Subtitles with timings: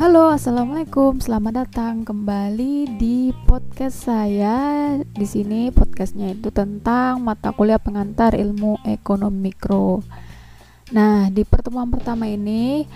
[0.00, 1.20] Halo, assalamualaikum.
[1.20, 4.96] Selamat datang kembali di podcast saya.
[4.96, 10.00] Di sini podcastnya itu tentang mata kuliah pengantar ilmu ekonomi mikro.
[10.96, 12.88] Nah, di pertemuan pertama ini,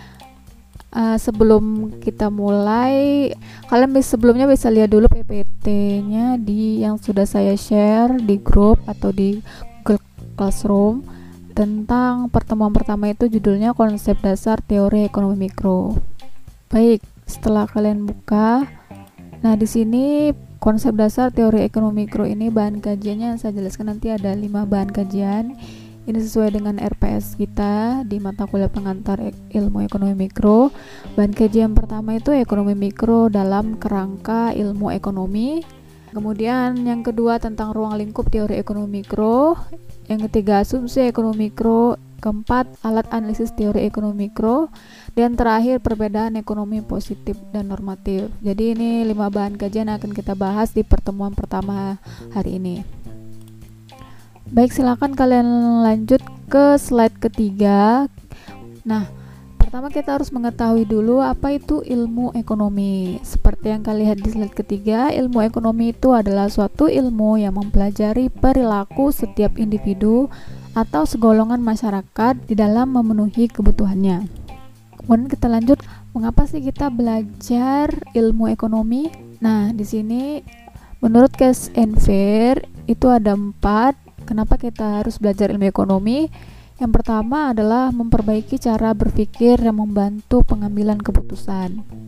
[0.97, 3.29] uh, sebelum kita mulai,
[3.69, 9.13] kalian bisa sebelumnya bisa lihat dulu PPT-nya di yang sudah saya share di grup atau
[9.13, 9.45] di
[9.85, 10.01] Google
[10.41, 11.05] Classroom
[11.53, 16.14] tentang pertemuan pertama itu judulnya konsep dasar teori ekonomi mikro.
[16.75, 18.67] Baik, setelah kalian buka,
[19.47, 24.11] nah di sini konsep dasar teori ekonomi mikro ini bahan kajiannya yang saya jelaskan nanti
[24.11, 25.55] ada 5 bahan kajian.
[26.03, 29.23] Ini sesuai dengan RPS kita di mata kuliah pengantar
[29.55, 30.75] ilmu ekonomi mikro.
[31.15, 35.63] Bahan kajian pertama itu ekonomi mikro dalam kerangka ilmu ekonomi.
[36.11, 39.55] Kemudian yang kedua tentang ruang lingkup teori ekonomi mikro.
[40.11, 44.73] Yang ketiga asumsi ekonomi mikro keempat alat analisis teori ekonomi mikro
[45.13, 48.33] dan terakhir perbedaan ekonomi positif dan normatif.
[48.41, 52.01] Jadi ini lima bahan kajian akan kita bahas di pertemuan pertama
[52.33, 52.81] hari ini.
[54.49, 55.45] Baik silakan kalian
[55.85, 58.09] lanjut ke slide ketiga.
[58.89, 59.05] Nah
[59.61, 63.21] pertama kita harus mengetahui dulu apa itu ilmu ekonomi.
[63.21, 68.33] Seperti yang kalian lihat di slide ketiga, ilmu ekonomi itu adalah suatu ilmu yang mempelajari
[68.33, 70.33] perilaku setiap individu
[70.75, 74.27] atau segolongan masyarakat di dalam memenuhi kebutuhannya.
[74.99, 75.79] Kemudian kita lanjut,
[76.13, 79.09] mengapa sih kita belajar ilmu ekonomi?
[79.39, 80.43] Nah, di sini
[80.99, 83.95] menurut Case and Fair itu ada empat.
[84.25, 86.27] Kenapa kita harus belajar ilmu ekonomi?
[86.75, 92.04] Yang pertama adalah memperbaiki cara berpikir yang membantu pengambilan keputusan.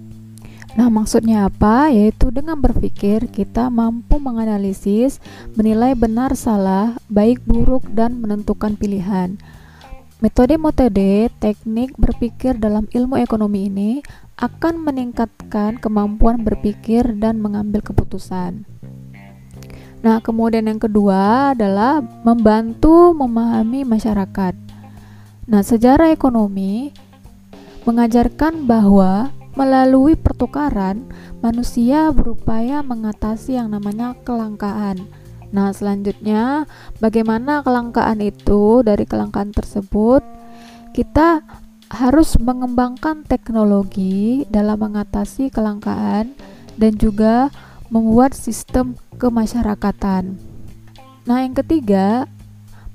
[0.77, 1.89] Nah, maksudnya apa?
[1.89, 5.25] Yaitu dengan berpikir kita mampu menganalisis,
[5.57, 9.41] menilai benar salah, baik buruk dan menentukan pilihan.
[10.21, 14.05] Metode-metode teknik berpikir dalam ilmu ekonomi ini
[14.37, 18.69] akan meningkatkan kemampuan berpikir dan mengambil keputusan.
[20.05, 24.53] Nah, kemudian yang kedua adalah membantu memahami masyarakat.
[25.49, 26.93] Nah, sejarah ekonomi
[27.89, 31.09] mengajarkan bahwa Melalui pertukaran,
[31.41, 35.09] manusia berupaya mengatasi yang namanya kelangkaan.
[35.49, 36.69] Nah, selanjutnya,
[37.01, 38.85] bagaimana kelangkaan itu?
[38.85, 40.21] Dari kelangkaan tersebut,
[40.93, 41.41] kita
[41.89, 46.37] harus mengembangkan teknologi dalam mengatasi kelangkaan
[46.77, 47.49] dan juga
[47.89, 50.37] membuat sistem kemasyarakatan.
[51.25, 52.29] Nah, yang ketiga,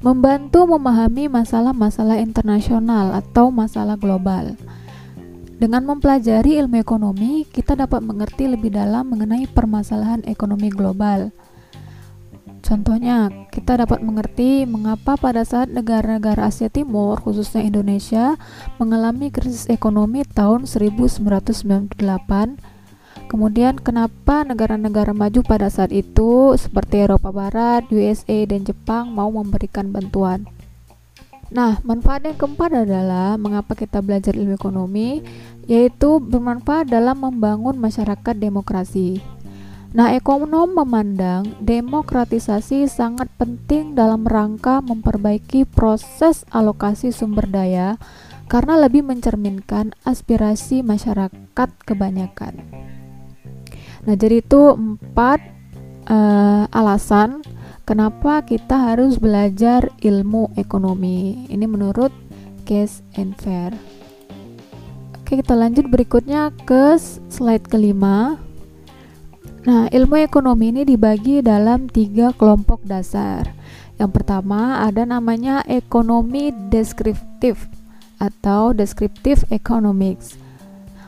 [0.06, 4.54] membantu memahami masalah-masalah internasional atau masalah global.
[5.62, 11.30] Dengan mempelajari ilmu ekonomi, kita dapat mengerti lebih dalam mengenai permasalahan ekonomi global.
[12.66, 18.42] Contohnya, kita dapat mengerti mengapa pada saat negara-negara Asia Timur, khususnya Indonesia,
[18.82, 22.02] mengalami krisis ekonomi tahun 1998.
[23.30, 29.94] Kemudian, kenapa negara-negara maju pada saat itu, seperti Eropa Barat, USA, dan Jepang, mau memberikan
[29.94, 30.50] bantuan?
[31.52, 35.20] Nah, manfaat yang keempat adalah mengapa kita belajar ilmu ekonomi,
[35.68, 39.20] yaitu bermanfaat dalam membangun masyarakat demokrasi.
[39.92, 48.00] Nah, ekonom memandang demokratisasi sangat penting dalam rangka memperbaiki proses alokasi sumber daya
[48.48, 52.64] karena lebih mencerminkan aspirasi masyarakat kebanyakan.
[54.08, 55.44] Nah, jadi itu empat
[56.08, 57.41] uh, alasan
[57.82, 61.50] Kenapa kita harus belajar ilmu ekonomi?
[61.50, 62.14] Ini menurut
[62.62, 63.74] Case and Fair.
[65.18, 68.38] Oke, kita lanjut berikutnya ke slide kelima.
[69.66, 73.50] Nah, ilmu ekonomi ini dibagi dalam tiga kelompok dasar.
[73.98, 77.66] Yang pertama ada namanya ekonomi deskriptif
[78.22, 80.38] atau descriptive economics.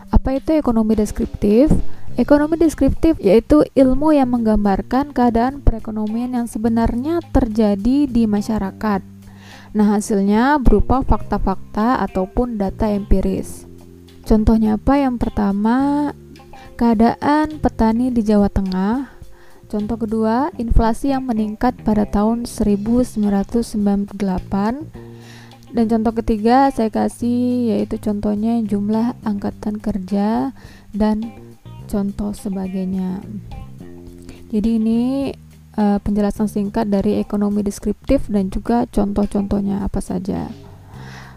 [0.09, 1.73] Apa itu ekonomi deskriptif?
[2.13, 9.01] Ekonomi deskriptif yaitu ilmu yang menggambarkan keadaan perekonomian yang sebenarnya terjadi di masyarakat.
[9.73, 13.65] Nah, hasilnya berupa fakta-fakta ataupun data empiris.
[14.29, 15.01] Contohnya apa?
[15.01, 16.13] Yang pertama,
[16.77, 19.09] keadaan petani di Jawa Tengah.
[19.65, 24.13] Contoh kedua, inflasi yang meningkat pada tahun 1998.
[25.73, 30.53] Dan contoh ketiga saya kasih yaitu contohnya jumlah angkatan kerja
[30.93, 31.33] dan
[31.87, 33.21] contoh sebagainya.
[34.53, 35.01] Jadi ini
[35.77, 40.49] uh, penjelasan singkat dari ekonomi deskriptif dan juga contoh-contohnya apa saja.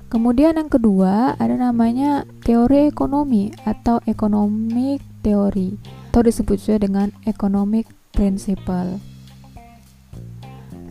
[0.07, 5.75] Kemudian yang kedua ada namanya teori ekonomi atau economic theory
[6.09, 9.03] atau disebut juga dengan economic principle.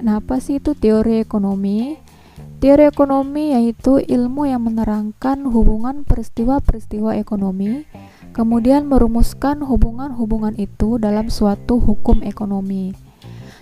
[0.03, 1.97] Nah, apa sih itu teori ekonomi?
[2.63, 7.83] Teori ekonomi yaitu ilmu yang menerangkan hubungan peristiwa-peristiwa ekonomi
[8.35, 12.91] kemudian merumuskan hubungan-hubungan itu dalam suatu hukum ekonomi.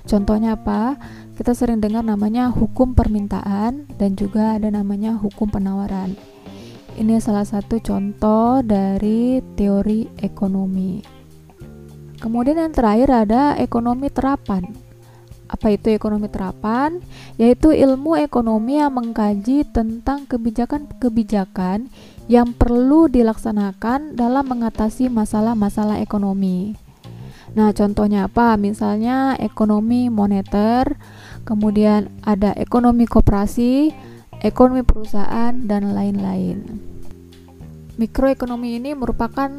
[0.10, 0.98] Contohnya apa?
[1.38, 6.18] Kita sering dengar namanya hukum permintaan dan juga ada namanya hukum penawaran.
[6.94, 11.02] Ini salah satu contoh dari teori ekonomi.
[12.22, 14.83] Kemudian yang terakhir ada ekonomi terapan.
[15.48, 17.04] Apa itu ekonomi terapan?
[17.38, 21.92] Yaitu ilmu ekonomi yang mengkaji tentang kebijakan-kebijakan
[22.32, 26.80] yang perlu dilaksanakan dalam mengatasi masalah-masalah ekonomi.
[27.54, 28.58] Nah, contohnya apa?
[28.58, 30.98] Misalnya ekonomi moneter,
[31.46, 33.94] kemudian ada ekonomi koperasi,
[34.42, 36.66] ekonomi perusahaan, dan lain-lain.
[37.94, 39.54] Mikroekonomi ini merupakan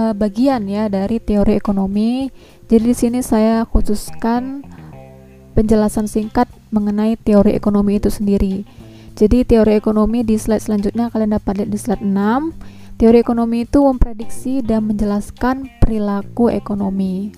[0.00, 2.32] uh, bagian ya dari teori ekonomi.
[2.64, 4.64] Jadi di sini saya khususkan
[5.56, 8.66] penjelasan singkat mengenai teori ekonomi itu sendiri.
[9.18, 12.98] Jadi teori ekonomi di slide selanjutnya kalian dapat lihat di slide 6.
[12.98, 17.30] Teori ekonomi itu memprediksi dan menjelaskan perilaku ekonomi.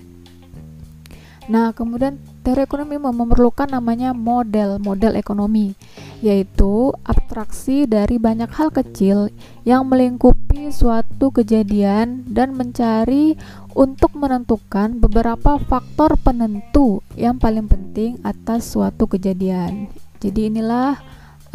[1.51, 5.75] Nah, kemudian teori ekonomi memerlukan namanya model-model ekonomi,
[6.21, 9.33] yaitu abstraksi dari banyak hal kecil
[9.65, 13.41] yang melingkupi suatu kejadian dan mencari
[13.73, 19.89] untuk menentukan beberapa faktor penentu yang paling penting atas suatu kejadian.
[20.21, 21.01] Jadi inilah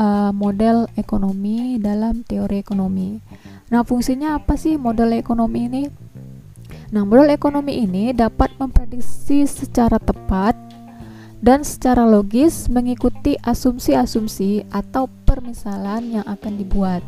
[0.02, 3.22] uh, model ekonomi dalam teori ekonomi.
[3.70, 5.84] Nah, fungsinya apa sih model ekonomi ini?
[6.94, 10.65] Nah, model ekonomi ini dapat memprediksi secara tepat
[11.44, 17.02] dan secara logis mengikuti asumsi-asumsi atau permisalan yang akan dibuat.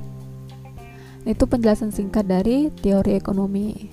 [1.27, 3.91] Itu penjelasan singkat dari teori ekonomi.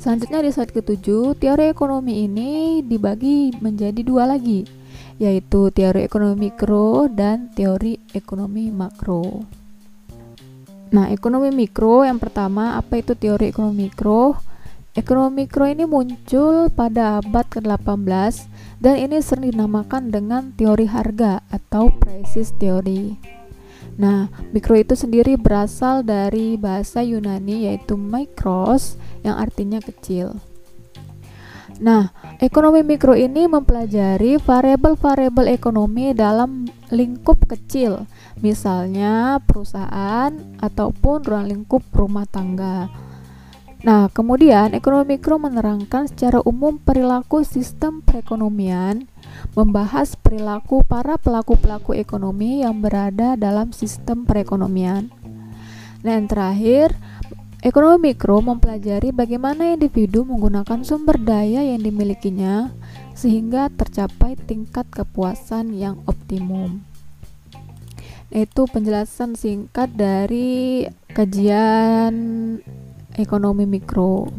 [0.00, 4.64] Selanjutnya di slide ketujuh, teori ekonomi ini dibagi menjadi dua lagi,
[5.20, 9.44] yaitu teori ekonomi mikro dan teori ekonomi makro.
[10.90, 14.49] Nah, ekonomi mikro yang pertama, apa itu teori ekonomi mikro?
[15.00, 18.52] Ekonomi mikro ini muncul pada abad ke-18
[18.84, 23.16] dan ini sering dinamakan dengan teori harga atau prices theory.
[23.96, 30.36] Nah, mikro itu sendiri berasal dari bahasa Yunani yaitu mikros yang artinya kecil.
[31.80, 38.04] Nah, ekonomi mikro ini mempelajari variabel-variabel ekonomi dalam lingkup kecil,
[38.44, 40.28] misalnya perusahaan
[40.60, 42.99] ataupun ruang lingkup rumah tangga.
[43.80, 49.08] Nah, kemudian ekonomi mikro menerangkan secara umum perilaku sistem perekonomian,
[49.56, 55.08] membahas perilaku para pelaku-pelaku ekonomi yang berada dalam sistem perekonomian.
[56.04, 56.92] Nah, yang terakhir,
[57.64, 62.76] ekonomi mikro mempelajari bagaimana individu menggunakan sumber daya yang dimilikinya
[63.16, 66.84] sehingga tercapai tingkat kepuasan yang optimum.
[68.28, 70.84] Itu penjelasan singkat dari
[71.16, 72.12] kajian
[73.20, 74.32] ekonomi mikro.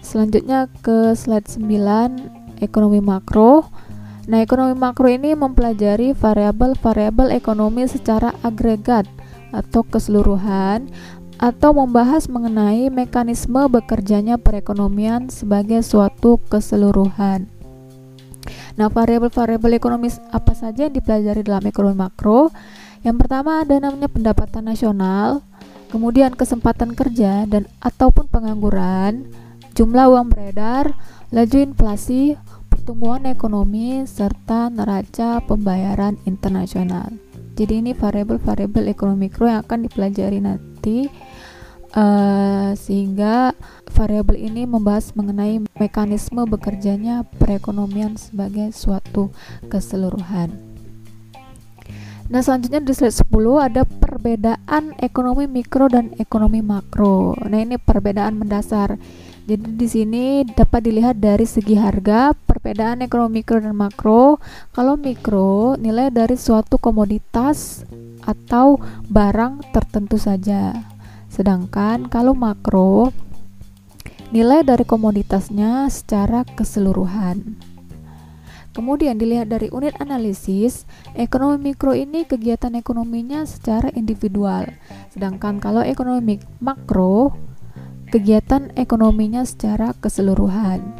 [0.00, 3.68] Selanjutnya ke slide 9, ekonomi makro.
[4.28, 9.08] Nah, ekonomi makro ini mempelajari variabel-variabel ekonomi secara agregat
[9.52, 10.88] atau keseluruhan
[11.38, 17.46] atau membahas mengenai mekanisme bekerjanya perekonomian sebagai suatu keseluruhan.
[18.74, 22.50] Nah, variabel-variabel ekonomis apa saja yang dipelajari dalam ekonomi makro?
[23.06, 25.42] Yang pertama ada namanya pendapatan nasional,
[25.88, 29.28] kemudian kesempatan kerja dan ataupun pengangguran,
[29.72, 30.92] jumlah uang beredar,
[31.32, 32.36] laju inflasi,
[32.68, 37.12] pertumbuhan ekonomi serta neraca pembayaran internasional.
[37.58, 41.10] Jadi ini variabel-variabel ekonomi mikro yang akan dipelajari nanti
[41.90, 43.50] uh, sehingga
[43.90, 49.34] variabel ini membahas mengenai mekanisme bekerjanya perekonomian sebagai suatu
[49.66, 50.54] keseluruhan.
[52.28, 53.32] Nah, selanjutnya di slide 10
[53.72, 53.82] ada
[54.28, 57.32] perbedaan ekonomi mikro dan ekonomi makro.
[57.48, 59.00] Nah, ini perbedaan mendasar.
[59.48, 64.36] Jadi di sini dapat dilihat dari segi harga, perbedaan ekonomi mikro dan makro.
[64.76, 67.88] Kalau mikro nilai dari suatu komoditas
[68.20, 68.76] atau
[69.08, 70.76] barang tertentu saja.
[71.32, 73.08] Sedangkan kalau makro
[74.28, 77.67] nilai dari komoditasnya secara keseluruhan.
[78.78, 80.86] Kemudian dilihat dari unit analisis,
[81.18, 84.70] ekonomi mikro ini kegiatan ekonominya secara individual.
[85.10, 87.34] Sedangkan kalau ekonomi makro,
[88.14, 90.94] kegiatan ekonominya secara keseluruhan.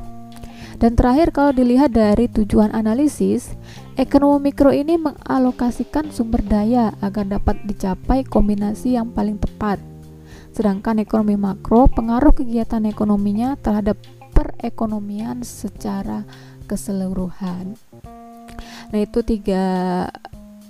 [0.82, 3.54] Dan terakhir kalau dilihat dari tujuan analisis,
[3.94, 9.78] ekonomi mikro ini mengalokasikan sumber daya agar dapat dicapai kombinasi yang paling tepat.
[10.50, 14.02] Sedangkan ekonomi makro pengaruh kegiatan ekonominya terhadap
[14.34, 16.26] perekonomian secara
[16.68, 17.80] keseluruhan.
[18.92, 19.64] Nah, itu tiga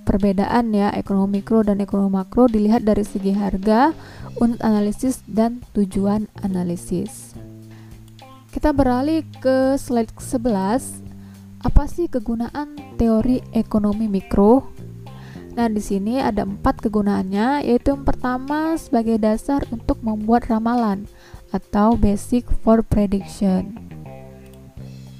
[0.07, 3.93] perbedaan ya ekonomi mikro dan ekonomi makro dilihat dari segi harga,
[4.41, 7.37] unit analisis dan tujuan analisis.
[8.49, 11.05] Kita beralih ke slide 11.
[11.61, 14.71] Apa sih kegunaan teori ekonomi mikro?
[15.59, 21.11] Nah, di sini ada empat kegunaannya, yaitu yang pertama sebagai dasar untuk membuat ramalan
[21.51, 23.88] atau basic for prediction.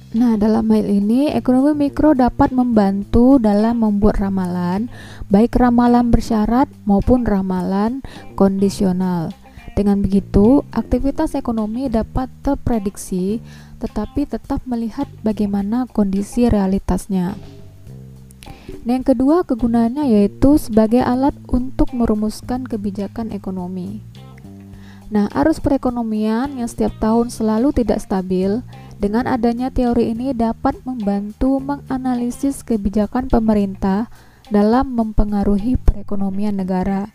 [0.09, 4.89] Nah, dalam hal ini, ekonomi mikro dapat membantu dalam membuat ramalan,
[5.29, 8.01] baik ramalan bersyarat maupun ramalan
[8.33, 9.29] kondisional.
[9.77, 13.37] Dengan begitu, aktivitas ekonomi dapat terprediksi,
[13.77, 17.37] tetapi tetap melihat bagaimana kondisi realitasnya.
[18.81, 24.01] Nah, yang kedua kegunaannya yaitu sebagai alat untuk merumuskan kebijakan ekonomi.
[25.13, 28.65] Nah, arus perekonomian yang setiap tahun selalu tidak stabil,
[28.99, 34.11] dengan adanya teori ini dapat membantu menganalisis kebijakan pemerintah
[34.51, 37.07] dalam mempengaruhi perekonomian negara.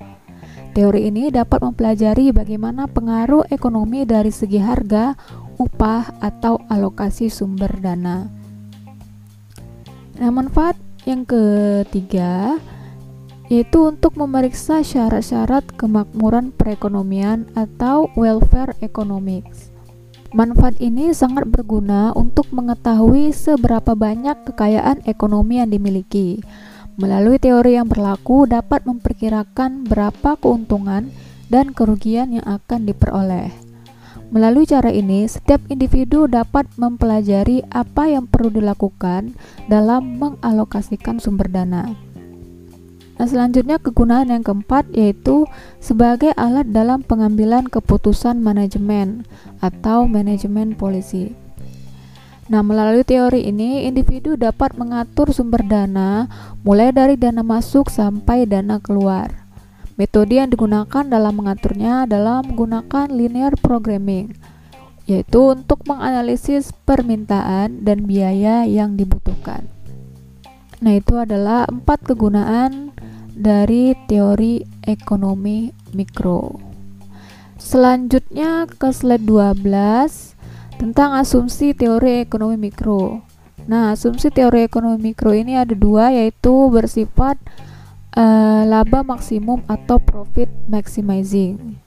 [0.74, 5.14] Teori ini dapat mempelajari bagaimana pengaruh ekonomi dari segi harga,
[5.60, 8.26] upah, atau alokasi sumber dana.
[10.18, 10.74] Nah, manfaat
[11.06, 12.58] yang ketiga,
[13.46, 19.63] yaitu untuk memeriksa syarat-syarat kemakmuran perekonomian atau welfare economics.
[20.34, 26.42] Manfaat ini sangat berguna untuk mengetahui seberapa banyak kekayaan ekonomi yang dimiliki.
[26.98, 31.14] Melalui teori yang berlaku dapat memperkirakan berapa keuntungan
[31.46, 33.54] dan kerugian yang akan diperoleh.
[34.34, 39.38] Melalui cara ini, setiap individu dapat mempelajari apa yang perlu dilakukan
[39.70, 42.03] dalam mengalokasikan sumber dana.
[43.14, 45.46] Nah, selanjutnya kegunaan yang keempat yaitu
[45.78, 49.22] sebagai alat dalam pengambilan keputusan manajemen
[49.62, 51.30] atau manajemen polisi.
[52.44, 56.28] Nah, melalui teori ini, individu dapat mengatur sumber dana
[56.60, 59.32] mulai dari dana masuk sampai dana keluar.
[59.94, 64.34] Metode yang digunakan dalam mengaturnya adalah menggunakan linear programming,
[65.06, 69.70] yaitu untuk menganalisis permintaan dan biaya yang dibutuhkan.
[70.84, 72.92] Nah, itu adalah empat kegunaan
[73.34, 76.62] dari teori ekonomi mikro.
[77.58, 83.26] Selanjutnya ke slide 12 tentang asumsi teori ekonomi mikro.
[83.66, 87.40] Nah, asumsi teori ekonomi mikro ini ada dua yaitu bersifat
[88.14, 91.80] uh, laba maksimum atau profit maximizing.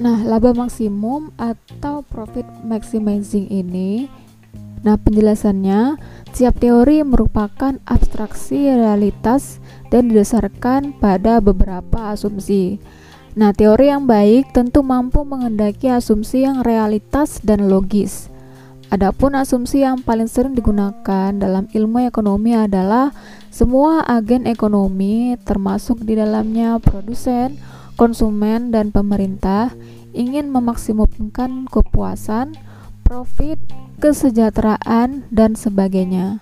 [0.00, 4.08] Nah, laba maksimum atau profit maximizing ini
[4.80, 6.00] Nah, penjelasannya,
[6.32, 9.60] setiap teori merupakan abstraksi realitas
[9.92, 12.80] dan didasarkan pada beberapa asumsi.
[13.36, 18.32] Nah, teori yang baik tentu mampu mengendaki asumsi yang realitas dan logis.
[18.90, 23.14] Adapun asumsi yang paling sering digunakan dalam ilmu ekonomi adalah
[23.46, 27.54] semua agen ekonomi termasuk di dalamnya produsen,
[27.94, 29.70] konsumen, dan pemerintah
[30.10, 32.58] ingin memaksimumkan kepuasan,
[33.06, 33.62] profit,
[34.00, 36.40] kesejahteraan, dan sebagainya.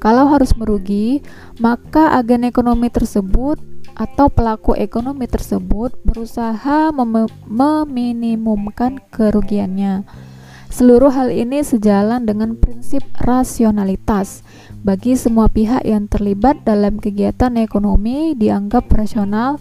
[0.00, 1.20] Kalau harus merugi,
[1.60, 3.60] maka agen ekonomi tersebut
[3.96, 10.04] atau pelaku ekonomi tersebut berusaha mem meminimumkan kerugiannya
[10.76, 14.44] Seluruh hal ini sejalan dengan prinsip rasionalitas.
[14.84, 19.56] Bagi semua pihak yang terlibat dalam kegiatan ekonomi dianggap rasional,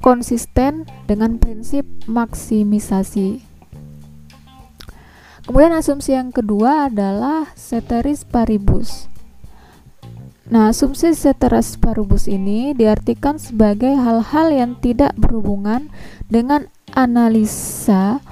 [0.00, 3.53] konsisten dengan prinsip maksimisasi.
[5.44, 9.12] Kemudian asumsi yang kedua adalah ceteris paribus.
[10.48, 15.92] Nah, asumsi ceteris paribus ini diartikan sebagai hal-hal yang tidak berhubungan
[16.32, 18.24] dengan analisa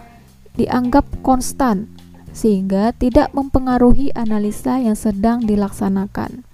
[0.57, 1.89] dianggap konstan
[2.33, 6.49] sehingga tidak mempengaruhi analisa yang sedang dilaksanakan.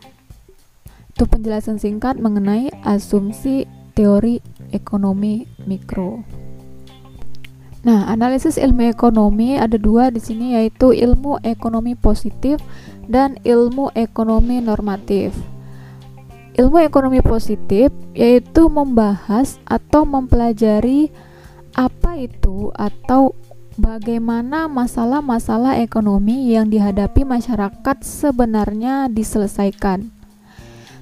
[1.14, 4.42] Itu penjelasan singkat mengenai asumsi teori
[4.74, 6.37] ekonomi mikro.
[7.88, 12.60] Nah, analisis ilmu ekonomi ada dua di sini yaitu ilmu ekonomi positif
[13.08, 15.32] dan ilmu ekonomi normatif.
[16.60, 21.08] Ilmu ekonomi positif yaitu membahas atau mempelajari
[21.72, 23.32] apa itu atau
[23.80, 30.12] bagaimana masalah-masalah ekonomi yang dihadapi masyarakat sebenarnya diselesaikan.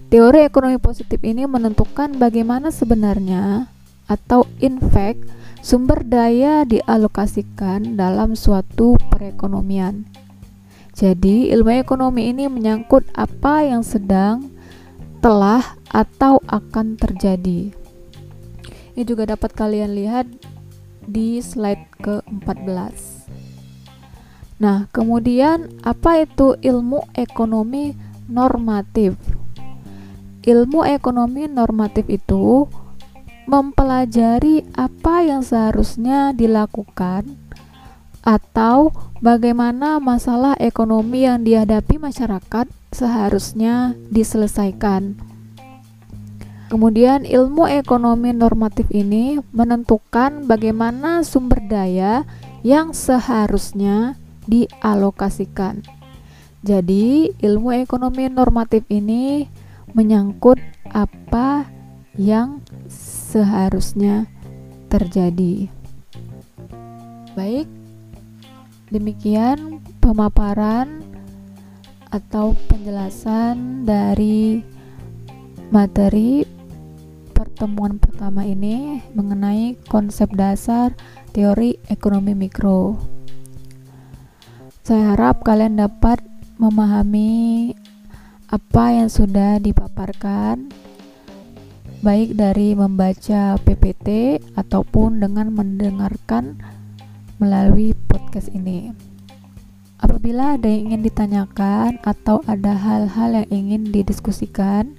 [0.07, 3.66] Teori ekonomi positif ini menentukan bagaimana sebenarnya
[4.07, 5.26] atau in fact
[5.66, 10.06] sumber daya dialokasikan dalam suatu perekonomian.
[10.94, 14.46] Jadi, ilmu ekonomi ini menyangkut apa yang sedang,
[15.18, 17.75] telah, atau akan terjadi.
[18.94, 20.30] Ini juga dapat kalian lihat
[21.02, 23.26] di slide ke-14.
[24.62, 27.99] Nah, kemudian apa itu ilmu ekonomi
[28.30, 29.18] normatif?
[30.46, 32.70] ilmu ekonomi normatif itu
[33.47, 37.38] mempelajari apa yang seharusnya dilakukan
[38.26, 38.91] atau
[39.23, 45.15] bagaimana masalah ekonomi yang dihadapi masyarakat seharusnya diselesaikan.
[46.67, 52.26] Kemudian, ilmu ekonomi normatif ini menentukan bagaimana sumber daya
[52.67, 54.19] yang seharusnya
[54.50, 55.87] dialokasikan.
[56.67, 59.47] Jadi, ilmu ekonomi normatif ini
[59.95, 60.59] menyangkut
[60.91, 61.71] apa
[62.19, 62.65] yang
[63.37, 64.25] seharusnya
[64.88, 65.69] terjadi.
[67.37, 67.69] Baik,
[68.88, 71.05] demikian pemaparan
[72.09, 74.64] atau penjelasan dari
[75.69, 76.49] materi
[77.37, 80.97] pertemuan pertama ini mengenai konsep dasar
[81.37, 82.97] teori ekonomi mikro.
[84.81, 86.25] Saya harap kalian dapat
[86.57, 87.76] memahami
[88.49, 90.86] apa yang sudah dipaparkan
[92.07, 96.55] baik dari membaca PPT ataupun dengan mendengarkan
[97.43, 98.95] melalui podcast ini.
[99.99, 104.95] Apabila ada yang ingin ditanyakan atau ada hal-hal yang ingin didiskusikan,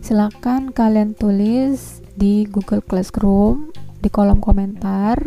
[0.00, 3.68] silakan kalian tulis di Google Classroom
[4.00, 5.20] di kolom komentar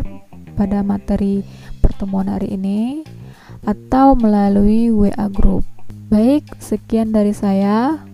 [0.58, 1.46] pada materi
[1.78, 3.06] pertemuan hari ini
[3.70, 5.62] atau melalui WA group.
[6.10, 8.07] Baik, sekian dari saya.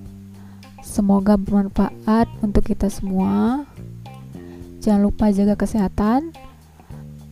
[0.84, 3.64] Semoga bermanfaat untuk kita semua.
[4.84, 6.36] Jangan lupa jaga kesehatan.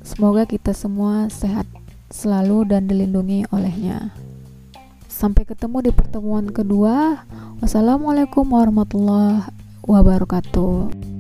[0.02, 1.68] Semoga kita semua sehat
[2.08, 4.16] selalu dan dilindungi olehnya.
[5.12, 7.28] Sampai ketemu di pertemuan kedua.
[7.60, 9.52] Wassalamualaikum warahmatullahi
[9.84, 11.11] wabarakatuh.